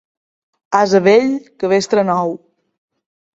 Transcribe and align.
Ase 0.79 1.01
vell, 1.07 1.35
cabestre 1.65 2.07
nou. 2.09 2.35